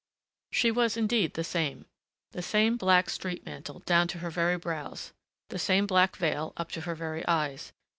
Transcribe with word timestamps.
She 0.51 0.71
was 0.71 0.97
indeed 0.97 1.35
the 1.35 1.43
same. 1.43 1.85
The 2.31 2.41
same 2.41 2.75
black 2.75 3.07
street 3.07 3.45
mantle, 3.45 3.81
down 3.81 4.07
to 4.07 4.17
her 4.17 4.31
very 4.31 4.57
brows. 4.57 5.13
The 5.49 5.59
same 5.59 5.85
black 5.85 6.15
veil, 6.17 6.53
up 6.57 6.71
to 6.71 6.81
her 6.81 6.95
very 6.95 7.23
eyes. 7.27 7.71